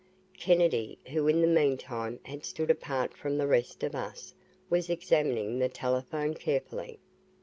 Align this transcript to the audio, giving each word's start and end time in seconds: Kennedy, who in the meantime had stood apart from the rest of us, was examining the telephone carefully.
Kennedy, 0.35 0.97
who 1.11 1.27
in 1.27 1.41
the 1.41 1.47
meantime 1.47 2.19
had 2.25 2.43
stood 2.43 2.71
apart 2.71 3.13
from 3.15 3.37
the 3.37 3.45
rest 3.45 3.83
of 3.83 3.93
us, 3.93 4.33
was 4.67 4.89
examining 4.89 5.59
the 5.59 5.69
telephone 5.69 6.33
carefully. 6.33 6.97